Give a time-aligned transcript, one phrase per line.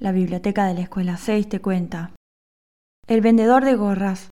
[0.00, 2.10] La biblioteca de la escuela 6 te cuenta.
[3.06, 4.30] El vendedor de gorras.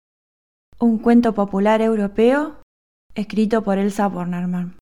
[0.79, 2.62] Un cuento popular europeo
[3.14, 4.78] escrito por Elsa Bornerman.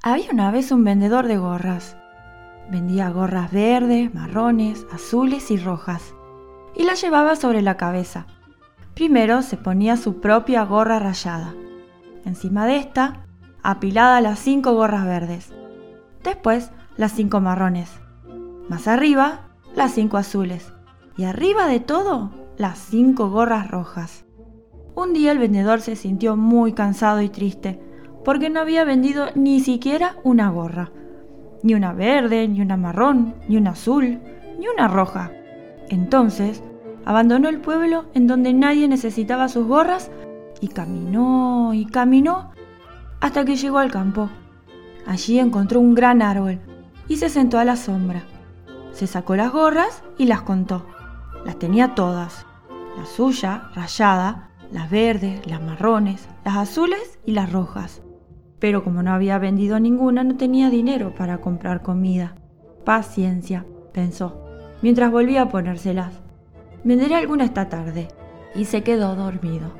[0.00, 1.96] Había una vez un vendedor de gorras.
[2.70, 6.14] Vendía gorras verdes, marrones, azules y rojas.
[6.76, 8.28] Y las llevaba sobre la cabeza.
[8.94, 11.52] Primero se ponía su propia gorra rayada.
[12.24, 13.26] Encima de esta,
[13.64, 15.52] apilada las cinco gorras verdes.
[16.22, 17.90] Después, las cinco marrones.
[18.68, 19.49] Más arriba,
[19.80, 20.74] las cinco azules.
[21.16, 24.26] Y arriba de todo, las cinco gorras rojas.
[24.94, 27.80] Un día el vendedor se sintió muy cansado y triste,
[28.22, 30.92] porque no había vendido ni siquiera una gorra.
[31.62, 34.20] Ni una verde, ni una marrón, ni una azul,
[34.58, 35.32] ni una roja.
[35.88, 36.62] Entonces,
[37.06, 40.10] abandonó el pueblo en donde nadie necesitaba sus gorras
[40.60, 42.50] y caminó y caminó
[43.22, 44.28] hasta que llegó al campo.
[45.06, 46.58] Allí encontró un gran árbol
[47.08, 48.24] y se sentó a la sombra.
[48.92, 50.86] Se sacó las gorras y las contó.
[51.44, 52.46] Las tenía todas.
[52.96, 58.02] La suya, rayada, las verdes, las marrones, las azules y las rojas.
[58.58, 62.34] Pero como no había vendido ninguna, no tenía dinero para comprar comida.
[62.84, 64.44] Paciencia, pensó,
[64.82, 66.20] mientras volvía a ponérselas.
[66.84, 68.08] Venderé alguna esta tarde.
[68.54, 69.70] Y se quedó dormido.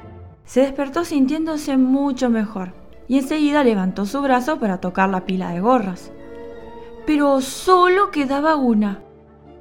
[0.45, 2.73] Se despertó sintiéndose mucho mejor
[3.11, 6.13] y enseguida levantó su brazo para tocar la pila de gorras.
[7.07, 9.03] Pero solo quedaba una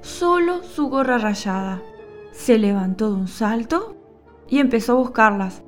[0.01, 1.81] solo su gorra rayada.
[2.31, 3.95] Se levantó de un salto
[4.47, 5.63] y empezó a buscarlas,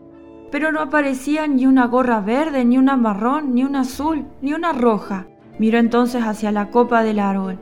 [0.51, 4.73] pero no aparecía ni una gorra verde, ni una marrón, ni una azul, ni una
[4.73, 5.27] roja.
[5.59, 7.59] Miró entonces hacia la copa del árbol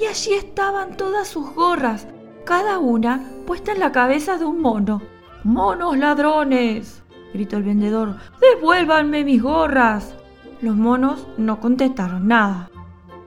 [0.00, 2.08] y allí estaban todas sus gorras,
[2.44, 5.02] cada una puesta en la cabeza de un mono.
[5.44, 7.02] ¡Monos ladrones!
[7.32, 8.16] gritó el vendedor.
[8.40, 10.14] ¡Devuélvanme mis gorras!
[10.60, 12.70] Los monos no contestaron nada.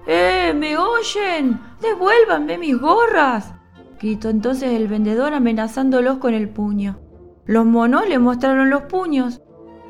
[0.10, 0.54] ¡Eh!
[0.56, 1.60] ¿Me oyen?
[1.82, 3.54] ¡Devuélvanme mis gorras!
[4.00, 6.98] gritó entonces el vendedor amenazándolos con el puño.
[7.46, 9.42] Los monos le mostraron los puños,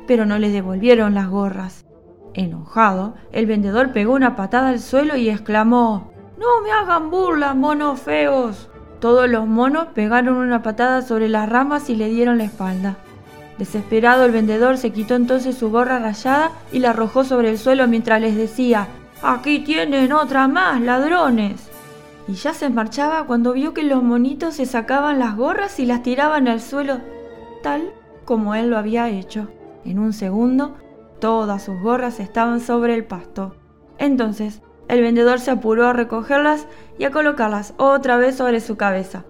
[0.08, 1.86] pero no les devolvieron las gorras.
[2.34, 8.00] Enojado, el vendedor pegó una patada al suelo y exclamó No me hagan burla, monos
[8.00, 8.70] feos.
[8.98, 12.96] Todos los monos pegaron una patada sobre las ramas y le dieron la espalda.
[13.56, 17.86] Desesperado el vendedor se quitó entonces su gorra rayada y la arrojó sobre el suelo
[17.86, 18.88] mientras les decía
[19.22, 21.68] Aquí tienen otra más, ladrones.
[22.28, 26.04] Y ya se marchaba cuando vio que los monitos se sacaban las gorras y las
[26.04, 27.00] tiraban al suelo,
[27.62, 27.92] tal
[28.24, 29.48] como él lo había hecho.
[29.84, 30.76] En un segundo,
[31.20, 33.56] todas sus gorras estaban sobre el pasto.
[33.98, 39.24] Entonces, el vendedor se apuró a recogerlas y a colocarlas otra vez sobre su cabeza.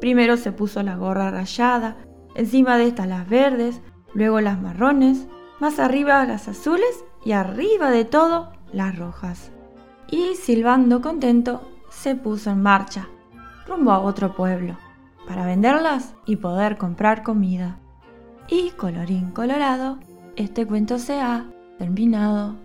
[0.00, 1.98] Primero se puso la gorra rayada,
[2.34, 3.82] encima de estas las verdes,
[4.14, 5.26] luego las marrones,
[5.60, 9.50] más arriba las azules y arriba de todo las rojas.
[10.10, 13.08] Y silbando contento, se puso en marcha,
[13.66, 14.76] rumbo a otro pueblo,
[15.26, 17.78] para venderlas y poder comprar comida.
[18.48, 19.98] Y colorín colorado,
[20.36, 21.46] este cuento se ha
[21.78, 22.56] terminado.